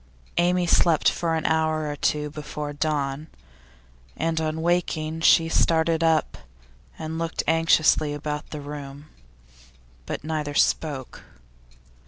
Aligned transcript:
Amy 0.37 0.65
slept 0.65 1.11
for 1.11 1.35
an 1.35 1.45
hour 1.45 1.87
or 1.87 1.95
two 1.95 2.31
before 2.31 2.73
dawn, 2.73 3.27
and 4.17 4.41
on 4.41 4.59
waking 4.63 5.21
she 5.21 5.47
started 5.47 6.03
up 6.03 6.39
and 6.97 7.19
looked 7.19 7.43
anxiously 7.47 8.11
about 8.11 8.49
the 8.49 8.61
room. 8.61 9.09
But 10.07 10.23
neither 10.23 10.55
spoke. 10.55 11.21